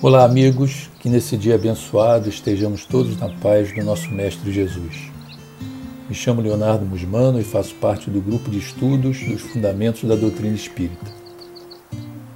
Olá, 0.00 0.24
amigos, 0.24 0.88
que 1.00 1.08
nesse 1.08 1.36
dia 1.36 1.56
abençoado 1.56 2.28
estejamos 2.28 2.86
todos 2.86 3.18
na 3.18 3.28
paz 3.28 3.74
do 3.74 3.84
nosso 3.84 4.10
Mestre 4.10 4.50
Jesus. 4.50 5.10
Me 6.08 6.14
chamo 6.14 6.40
Leonardo 6.40 6.86
Musmano 6.86 7.38
e 7.38 7.44
faço 7.44 7.74
parte 7.74 8.08
do 8.08 8.20
grupo 8.20 8.50
de 8.50 8.58
estudos 8.58 9.18
dos 9.18 9.42
Fundamentos 9.42 10.04
da 10.04 10.16
Doutrina 10.16 10.54
Espírita. 10.54 11.12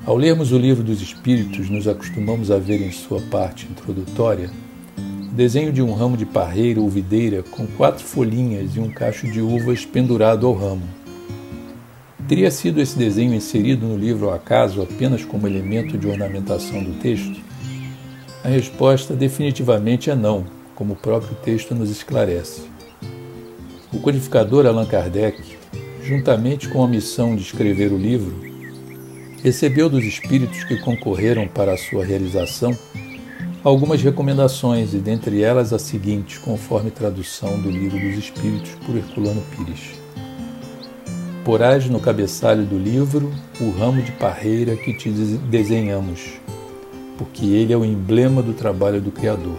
Ao 0.04 0.16
lermos 0.16 0.52
o 0.52 0.58
Livro 0.58 0.84
dos 0.84 1.00
Espíritos, 1.00 1.70
nos 1.70 1.88
acostumamos 1.88 2.50
a 2.50 2.58
ver 2.58 2.82
em 2.82 2.92
sua 2.92 3.22
parte 3.30 3.66
introdutória 3.66 4.50
desenho 5.32 5.72
de 5.72 5.80
um 5.80 5.94
ramo 5.94 6.16
de 6.16 6.26
parreira 6.26 6.80
ou 6.80 6.88
videira 6.88 7.42
com 7.42 7.66
quatro 7.66 8.04
folhinhas 8.04 8.76
e 8.76 8.80
um 8.80 8.90
cacho 8.90 9.26
de 9.26 9.40
uvas 9.40 9.84
pendurado 9.84 10.46
ao 10.46 10.52
ramo. 10.52 10.82
Teria 12.28 12.50
sido 12.50 12.80
esse 12.80 12.96
desenho 12.96 13.34
inserido 13.34 13.86
no 13.86 13.96
livro 13.96 14.28
ao 14.28 14.34
acaso 14.34 14.82
apenas 14.82 15.24
como 15.24 15.46
elemento 15.46 15.96
de 15.96 16.06
ornamentação 16.06 16.84
do 16.84 16.98
texto? 17.00 17.40
A 18.44 18.48
resposta 18.48 19.14
definitivamente 19.14 20.10
é 20.10 20.14
não, 20.14 20.44
como 20.74 20.92
o 20.92 20.96
próprio 20.96 21.34
texto 21.36 21.74
nos 21.74 21.90
esclarece. 21.90 22.62
O 23.92 24.00
codificador 24.00 24.66
Allan 24.66 24.86
Kardec, 24.86 25.42
juntamente 26.02 26.68
com 26.68 26.84
a 26.84 26.88
missão 26.88 27.34
de 27.34 27.42
escrever 27.42 27.90
o 27.92 27.98
livro, 27.98 28.34
recebeu 29.42 29.88
dos 29.88 30.04
espíritos 30.04 30.62
que 30.64 30.78
concorreram 30.80 31.48
para 31.48 31.72
a 31.72 31.78
sua 31.78 32.04
realização 32.04 32.76
algumas 33.64 34.02
recomendações, 34.02 34.92
e 34.92 34.98
dentre 34.98 35.42
elas 35.42 35.72
a 35.72 35.78
seguinte, 35.78 36.40
conforme 36.40 36.90
tradução 36.90 37.60
do 37.60 37.70
Livro 37.70 37.98
dos 37.98 38.18
Espíritos 38.18 38.72
por 38.84 38.96
Herculano 38.96 39.42
Pires. 39.54 40.00
Porás 41.44 41.88
no 41.88 42.00
cabeçalho 42.00 42.64
do 42.64 42.78
livro 42.78 43.32
o 43.60 43.70
ramo 43.70 44.02
de 44.02 44.12
parreira 44.12 44.76
que 44.76 44.92
te 44.94 45.10
desenhamos, 45.10 46.40
porque 47.16 47.46
ele 47.46 47.72
é 47.72 47.76
o 47.76 47.84
emblema 47.84 48.42
do 48.42 48.52
trabalho 48.52 49.00
do 49.00 49.10
Criador. 49.10 49.58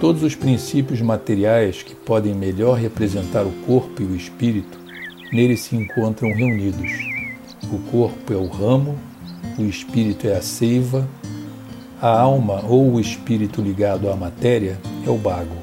Todos 0.00 0.22
os 0.22 0.34
princípios 0.34 1.00
materiais 1.00 1.82
que 1.82 1.94
podem 1.94 2.34
melhor 2.34 2.78
representar 2.78 3.44
o 3.44 3.52
corpo 3.66 4.02
e 4.02 4.04
o 4.04 4.16
espírito 4.16 4.78
nele 5.32 5.56
se 5.56 5.74
encontram 5.76 6.32
reunidos. 6.32 6.90
O 7.72 7.78
corpo 7.90 8.32
é 8.32 8.36
o 8.36 8.46
ramo, 8.46 8.98
o 9.58 9.62
espírito 9.62 10.26
é 10.26 10.36
a 10.36 10.42
seiva, 10.42 11.08
a 12.04 12.20
alma 12.20 12.62
ou 12.68 12.92
o 12.92 13.00
espírito 13.00 13.62
ligado 13.62 14.10
à 14.10 14.14
matéria 14.14 14.78
é 15.06 15.08
o 15.08 15.16
bago. 15.16 15.56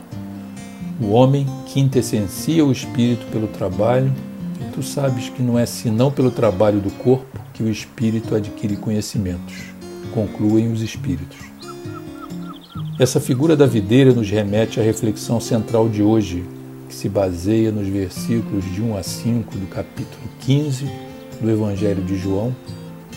O 1.00 1.12
homem 1.12 1.46
quintessencia 1.68 2.66
o 2.66 2.72
espírito 2.72 3.28
pelo 3.28 3.48
trabalho, 3.48 4.12
e 4.60 4.72
tu 4.72 4.82
sabes 4.82 5.30
que 5.30 5.44
não 5.44 5.60
é 5.60 5.68
senão 5.68 6.12
pelo 6.12 6.32
trabalho 6.32 6.80
do 6.80 6.90
corpo 6.94 7.40
que 7.54 7.62
o 7.62 7.70
espírito 7.70 8.34
adquire 8.34 8.76
conhecimentos 8.76 9.54
concluem 10.16 10.72
os 10.72 10.82
espíritos. 10.82 11.38
Essa 13.00 13.20
figura 13.20 13.56
da 13.56 13.68
videira 13.68 14.12
nos 14.12 14.28
remete 14.28 14.80
à 14.80 14.84
reflexão 14.84 15.40
central 15.40 15.88
de 15.88 16.02
hoje, 16.02 16.44
que 16.90 16.96
se 16.96 17.08
baseia 17.08 17.72
nos 17.72 17.88
versículos 17.88 18.66
de 18.74 18.82
1 18.82 18.98
a 18.98 19.04
5 19.04 19.58
do 19.60 19.68
capítulo 19.68 20.24
15 20.40 20.90
do 21.40 21.52
Evangelho 21.52 22.04
de 22.04 22.18
João 22.18 22.52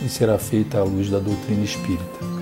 e 0.05 0.11
será 0.11 0.37
feita 0.37 0.79
à 0.79 0.85
luz 0.85 1.09
da 1.09 1.19
doutrina 1.19 1.65
espírita. 1.65 2.34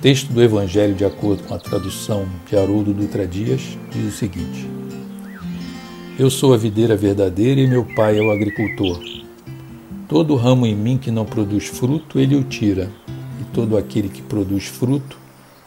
Texto 0.00 0.32
do 0.32 0.40
Evangelho, 0.40 0.94
de 0.94 1.04
acordo 1.04 1.42
com 1.42 1.54
a 1.54 1.58
tradução 1.58 2.24
de 2.48 2.56
Haroldo 2.56 2.94
Dutra 2.94 3.26
Dias, 3.26 3.76
diz 3.90 4.14
o 4.14 4.16
seguinte: 4.16 4.64
Eu 6.16 6.30
sou 6.30 6.54
a 6.54 6.56
videira 6.56 6.96
verdadeira 6.96 7.60
e 7.60 7.66
meu 7.66 7.84
pai 7.96 8.16
é 8.16 8.22
o 8.22 8.30
agricultor. 8.30 9.02
Todo 10.06 10.36
ramo 10.36 10.66
em 10.66 10.76
mim 10.76 10.98
que 10.98 11.10
não 11.10 11.24
produz 11.24 11.66
fruto, 11.66 12.20
ele 12.20 12.36
o 12.36 12.44
tira, 12.44 12.88
e 13.40 13.44
todo 13.52 13.76
aquele 13.76 14.08
que 14.08 14.22
produz 14.22 14.66
fruto, 14.66 15.18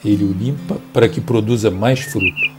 ele 0.03 0.23
o 0.23 0.31
limpa 0.31 0.77
para 0.93 1.09
que 1.09 1.19
produza 1.19 1.69
mais 1.69 1.99
fruto. 1.99 2.51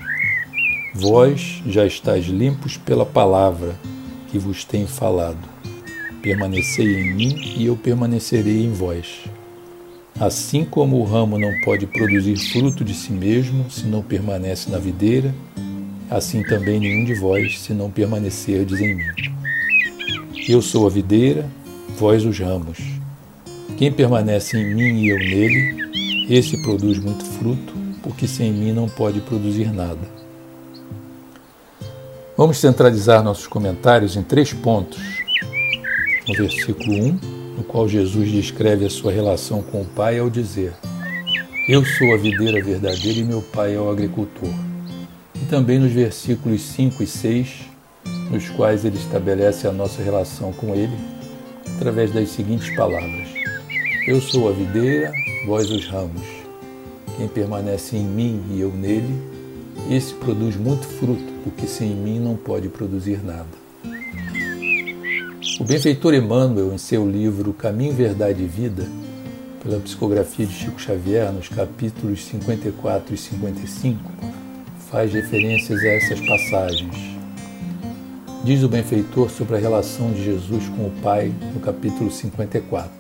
Vós 0.94 1.62
já 1.66 1.87
estáis 1.87 2.27
limpos 2.27 2.77
pela 2.77 3.06
palavra 3.06 3.75
que 4.31 4.38
vos 4.38 4.62
tenho 4.62 4.87
falado. 4.87 5.49
Permanecei 6.21 7.00
em 7.00 7.15
mim 7.15 7.34
e 7.56 7.65
eu 7.65 7.77
permanecerei 7.77 8.62
em 8.62 8.72
vós. 8.75 9.22
Assim 10.21 10.65
como 10.65 10.99
o 10.99 11.05
ramo 11.05 11.39
não 11.39 11.53
pode 11.62 11.87
produzir 11.87 12.37
fruto 12.37 12.84
de 12.84 12.95
si 12.95 13.12
mesmo 13.12 13.71
se 13.71 13.87
não 13.87 14.03
permanece 14.03 14.71
na 14.71 14.78
videira, 14.78 15.34
assim 16.11 16.43
também 16.43 16.78
nenhum 16.78 17.05
de 17.05 17.15
vós 17.15 17.61
se 17.61 17.73
não 17.73 17.91
permanecerdes 17.91 18.81
em 18.81 18.95
mim. 18.95 19.33
Eu 20.49 20.61
sou 20.61 20.87
a 20.87 20.91
videira, 20.91 21.49
vós 21.99 22.25
os 22.25 22.39
ramos. 22.39 22.78
Quem 23.77 23.91
permanece 23.91 24.56
em 24.56 24.75
mim 24.75 25.03
e 25.03 25.09
eu 25.09 25.19
nele, 25.19 26.27
esse 26.29 26.61
produz 26.62 26.99
muito 26.99 27.25
fruto, 27.25 27.73
porque 28.03 28.29
sem 28.29 28.53
mim 28.53 28.73
não 28.73 28.89
pode 28.89 29.21
produzir 29.21 29.73
nada. 29.73 30.23
Vamos 32.37 32.59
centralizar 32.59 33.23
nossos 33.23 33.47
comentários 33.47 34.17
em 34.17 34.23
três 34.23 34.53
pontos. 34.53 35.00
No 36.29 36.34
versículo 36.34 36.93
1, 36.93 37.42
no 37.62 37.69
qual 37.69 37.89
Jesus 37.89 38.28
descreve 38.28 38.84
a 38.84 38.91
sua 38.91 39.12
relação 39.12 39.62
com 39.62 39.83
o 39.83 39.84
Pai 39.84 40.19
ao 40.19 40.28
dizer: 40.28 40.75
Eu 41.69 41.84
sou 41.84 42.12
a 42.12 42.17
videira 42.17 42.62
verdadeira 42.62 43.21
e 43.21 43.25
meu 43.25 43.41
Pai 43.41 43.77
é 43.77 43.78
o 43.78 43.89
agricultor. 43.89 44.53
E 45.37 45.45
também 45.47 45.78
nos 45.78 45.93
versículos 45.93 46.61
5 46.61 47.05
e 47.05 47.06
6, 47.06 47.49
nos 48.33 48.49
quais 48.50 48.84
ele 48.84 48.97
estabelece 48.97 49.69
a 49.69 49.73
nossa 49.73 50.03
relação 50.03 50.53
com 50.53 50.75
ele 50.75 50.97
através 51.77 52.12
das 52.12 52.31
seguintes 52.31 52.75
palavras: 52.75 53.28
Eu 54.09 54.21
sou 54.21 54.49
a 54.49 54.53
videira, 54.53 55.12
vós 55.47 55.71
os 55.71 55.87
ramos. 55.87 56.27
Quem 57.17 57.29
permanece 57.29 57.97
em 57.97 58.05
mim 58.05 58.43
e 58.50 58.61
eu 58.61 58.73
nele, 58.73 59.23
esse 59.89 60.15
produz 60.15 60.56
muito 60.56 60.84
fruto, 60.84 61.33
porque 61.44 61.69
sem 61.69 61.91
mim 61.91 62.19
não 62.19 62.34
pode 62.34 62.69
produzir 62.69 63.23
nada. 63.25 63.62
O 65.62 65.65
benfeitor 65.65 66.12
Emmanuel, 66.12 66.75
em 66.75 66.77
seu 66.77 67.09
livro 67.09 67.53
Caminho, 67.53 67.95
Verdade 67.95 68.43
e 68.43 68.47
Vida, 68.49 68.84
pela 69.62 69.78
psicografia 69.78 70.45
de 70.45 70.53
Chico 70.53 70.81
Xavier, 70.81 71.31
nos 71.31 71.49
capítulos 71.49 72.25
54 72.25 73.15
e 73.15 73.17
55, 73.17 74.11
faz 74.91 75.12
referências 75.12 75.78
a 75.78 75.87
essas 75.87 76.21
passagens 76.27 77.12
Diz 78.43 78.65
o 78.65 78.69
benfeitor 78.69 79.31
sobre 79.31 79.55
a 79.55 79.61
relação 79.61 80.11
de 80.11 80.25
Jesus 80.25 80.69
com 80.71 80.89
o 80.89 80.93
Pai 81.00 81.33
no 81.55 81.61
capítulo 81.61 82.11
54. 82.11 82.91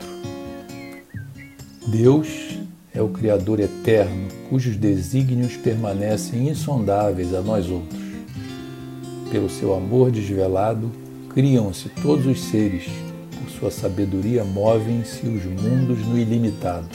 Deus 1.88 2.60
é 2.94 3.02
o 3.02 3.08
Criador 3.08 3.58
eterno, 3.58 4.28
cujos 4.48 4.76
desígnios 4.76 5.56
permanecem 5.56 6.48
insondáveis 6.48 7.34
a 7.34 7.40
nós 7.40 7.68
outros. 7.68 8.00
Pelo 9.32 9.50
seu 9.50 9.74
amor 9.74 10.12
desvelado, 10.12 11.01
criam-se 11.34 11.88
todos 12.02 12.26
os 12.26 12.40
seres, 12.40 12.84
por 13.38 13.50
sua 13.50 13.70
sabedoria 13.70 14.44
movem-se 14.44 15.26
os 15.26 15.44
mundos 15.44 15.98
no 16.06 16.18
ilimitado. 16.18 16.88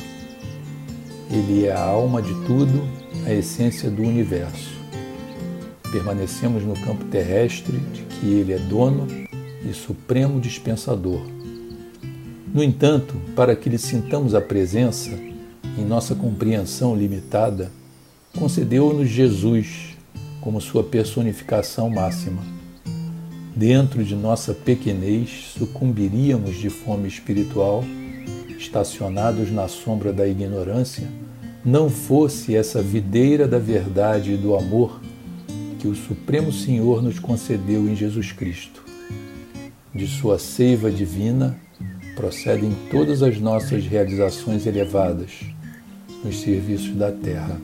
Ele 1.30 1.66
é 1.66 1.72
a 1.72 1.82
alma 1.82 2.22
de 2.22 2.34
tudo, 2.46 2.82
a 3.26 3.34
essência 3.34 3.90
do 3.90 4.02
universo 4.02 4.78
permanecemos 5.92 6.64
no 6.64 6.74
campo 6.74 7.06
terrestre 7.06 7.78
de 7.78 8.02
que 8.04 8.28
Ele 8.28 8.54
é 8.54 8.60
dono 8.60 9.08
e 9.68 9.74
supremo 9.74 10.40
dispensador. 10.40 11.22
No 12.54 12.64
entanto, 12.64 13.16
para 13.36 13.56
que 13.56 13.70
lhe 13.70 13.78
sintamos 13.78 14.34
a 14.34 14.42
presença, 14.42 15.12
em 15.78 15.86
nossa 15.86 16.16
compreensão 16.16 16.96
limitada, 16.96 17.72
concedeu-nos 18.38 19.10
Jesus 19.10 19.98
como 20.42 20.62
sua 20.62 20.84
personificação 20.84 21.90
máxima. 21.90 22.57
Dentro 23.58 24.04
de 24.04 24.16
nossa 24.16 24.54
pequenez, 24.54 25.54
sucumbiríamos 25.58 26.58
de 26.58 26.70
fome 26.70 27.08
espiritual, 27.08 27.84
estacionados 28.56 29.52
na 29.52 29.68
sombra 29.68 30.14
da 30.14 30.28
ignorância, 30.28 31.08
não 31.66 31.90
fosse 31.90 32.56
essa 32.56 32.84
videira 32.84 33.48
da 33.48 33.58
verdade 33.58 34.34
e 34.34 34.38
do 34.38 34.56
amor 34.56 35.02
que 35.80 35.88
o 35.88 35.96
Supremo 35.96 36.54
Senhor 36.54 37.02
nos 37.02 37.18
concedeu 37.18 37.90
em 37.90 37.96
Jesus 37.96 38.32
Cristo. 38.32 38.84
De 39.92 40.06
sua 40.06 40.38
seiva 40.38 40.92
divina 40.92 41.60
procedem 42.16 42.72
todas 42.92 43.24
as 43.24 43.40
nossas 43.40 43.88
realizações 43.88 44.68
elevadas 44.68 45.32
nos 46.24 46.42
serviços 46.42 46.96
da 46.96 47.12
terra. 47.12 47.60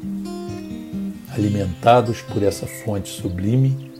Alimentados 1.29 2.19
por 2.23 2.41
essa 2.41 2.65
fonte 2.65 3.09
sublime, 3.09 3.92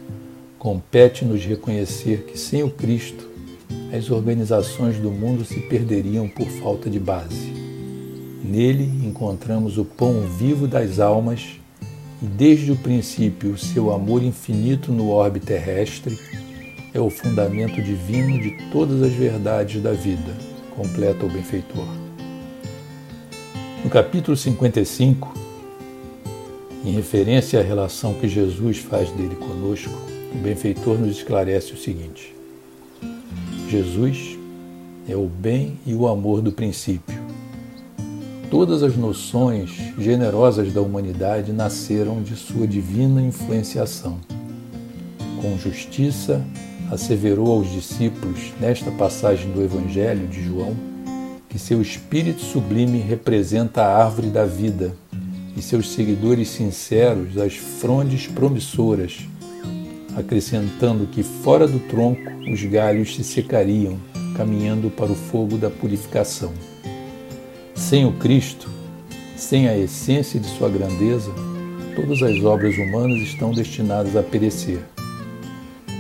compete-nos 0.63 1.43
reconhecer 1.43 2.23
que 2.25 2.39
sem 2.39 2.63
o 2.63 2.69
Cristo 2.69 3.29
as 3.91 4.09
organizações 4.09 4.97
do 4.97 5.11
mundo 5.11 5.43
se 5.43 5.59
perderiam 5.59 6.25
por 6.29 6.47
falta 6.47 6.89
de 6.89 7.01
base. 7.01 7.51
Nele 8.41 8.85
encontramos 9.05 9.77
o 9.77 9.83
pão 9.83 10.21
vivo 10.21 10.65
das 10.65 11.01
almas 11.01 11.59
e 12.21 12.25
desde 12.25 12.71
o 12.71 12.77
princípio 12.77 13.51
o 13.51 13.57
seu 13.57 13.91
amor 13.91 14.23
infinito 14.23 14.89
no 14.93 15.09
orbe 15.09 15.41
terrestre 15.41 16.17
é 16.93 16.99
o 16.99 17.09
fundamento 17.09 17.81
divino 17.81 18.39
de 18.39 18.69
todas 18.71 19.03
as 19.03 19.11
verdades 19.11 19.83
da 19.83 19.91
vida, 19.91 20.33
completa 20.77 21.25
o 21.25 21.29
benfeitor. 21.29 21.87
No 23.83 23.89
capítulo 23.89 24.37
55, 24.37 25.33
em 26.85 26.93
referência 26.93 27.59
à 27.59 27.63
relação 27.63 28.13
que 28.13 28.29
Jesus 28.29 28.77
faz 28.77 29.11
dele 29.11 29.35
conosco, 29.35 30.12
o 30.33 30.37
benfeitor 30.37 30.97
nos 30.97 31.17
esclarece 31.17 31.73
o 31.73 31.77
seguinte: 31.77 32.35
Jesus 33.69 34.37
é 35.07 35.15
o 35.15 35.27
bem 35.27 35.77
e 35.85 35.93
o 35.93 36.07
amor 36.07 36.41
do 36.41 36.51
princípio. 36.51 37.21
Todas 38.49 38.83
as 38.83 38.95
noções 38.95 39.71
generosas 39.97 40.71
da 40.71 40.81
humanidade 40.81 41.51
nasceram 41.51 42.21
de 42.21 42.35
sua 42.35 42.67
divina 42.67 43.21
influenciação. 43.21 44.19
Com 45.41 45.57
justiça, 45.57 46.45
asseverou 46.91 47.51
aos 47.51 47.71
discípulos, 47.71 48.53
nesta 48.61 48.91
passagem 48.91 49.51
do 49.51 49.61
Evangelho 49.63 50.27
de 50.27 50.43
João, 50.43 50.75
que 51.49 51.57
seu 51.57 51.81
espírito 51.81 52.41
sublime 52.41 52.99
representa 52.99 53.81
a 53.81 54.03
árvore 54.03 54.27
da 54.27 54.45
vida 54.45 54.95
e 55.57 55.61
seus 55.61 55.91
seguidores 55.91 56.49
sinceros 56.49 57.37
as 57.37 57.55
frondes 57.55 58.27
promissoras, 58.27 59.27
acrescentando 60.15 61.07
que 61.07 61.23
fora 61.23 61.67
do 61.67 61.79
tronco 61.79 62.21
os 62.51 62.63
galhos 62.63 63.15
se 63.15 63.23
secariam, 63.23 63.97
caminhando 64.35 64.89
para 64.89 65.11
o 65.11 65.15
fogo 65.15 65.57
da 65.57 65.69
purificação. 65.69 66.53
Sem 67.75 68.05
o 68.05 68.13
Cristo, 68.13 68.69
sem 69.35 69.67
a 69.67 69.77
essência 69.77 70.39
de 70.39 70.47
sua 70.47 70.69
grandeza, 70.69 71.31
todas 71.95 72.21
as 72.21 72.43
obras 72.43 72.75
humanas 72.77 73.19
estão 73.19 73.51
destinadas 73.51 74.15
a 74.15 74.23
perecer. 74.23 74.79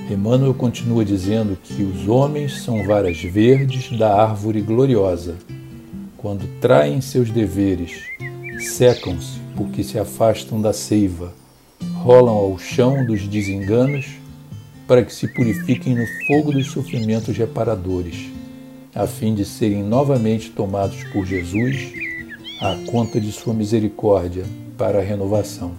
Emmanuel 0.09 0.53
continua 0.53 1.03
dizendo 1.03 1.57
que 1.63 1.81
os 1.83 2.07
homens 2.07 2.61
são 2.61 2.85
varas 2.85 3.21
verdes 3.21 3.97
da 3.97 4.21
árvore 4.21 4.61
gloriosa. 4.61 5.35
Quando 6.17 6.47
traem 6.59 7.01
seus 7.01 7.29
deveres, 7.29 8.01
secam-se 8.59 9.39
porque 9.55 9.83
se 9.83 9.97
afastam 9.97 10.61
da 10.61 10.73
seiva, 10.73 11.33
rolam 12.03 12.35
ao 12.35 12.59
chão 12.59 13.05
dos 13.05 13.25
desenganos 13.29 14.07
para 14.85 15.05
que 15.05 15.13
se 15.13 15.25
purifiquem 15.25 15.95
no 15.95 16.05
fogo 16.27 16.51
dos 16.51 16.67
sofrimentos 16.67 17.37
reparadores, 17.37 18.29
a 18.93 19.07
fim 19.07 19.33
de 19.33 19.45
serem 19.45 19.81
novamente 19.81 20.49
tomados 20.49 21.01
por 21.13 21.25
Jesus 21.25 21.93
à 22.59 22.75
conta 22.91 23.21
de 23.21 23.31
sua 23.31 23.53
misericórdia 23.53 24.43
para 24.77 24.99
a 24.99 25.01
renovação. 25.01 25.75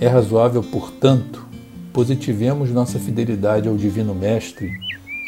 É 0.00 0.08
razoável, 0.08 0.60
portanto, 0.64 1.46
positivemos 1.92 2.72
nossa 2.72 2.98
fidelidade 2.98 3.68
ao 3.68 3.76
Divino 3.76 4.12
Mestre, 4.12 4.72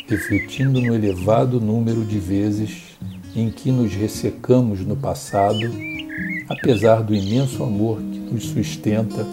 refletindo 0.08 0.80
no 0.80 0.92
elevado 0.92 1.60
número 1.60 2.04
de 2.04 2.18
vezes 2.18 2.98
em 3.36 3.48
que 3.48 3.70
nos 3.70 3.94
ressecamos 3.94 4.80
no 4.80 4.96
passado, 4.96 5.72
apesar 6.48 7.00
do 7.00 7.14
imenso 7.14 7.62
amor 7.62 7.98
que 8.00 8.18
nos 8.18 8.46
sustenta 8.46 9.24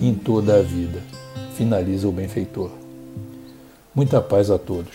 em 0.00 0.14
toda 0.14 0.58
a 0.58 0.62
vida. 0.62 1.00
Finaliza 1.54 2.08
o 2.08 2.12
benfeitor. 2.12 2.70
Muita 3.94 4.20
paz 4.20 4.50
a 4.50 4.58
todos. 4.58 4.94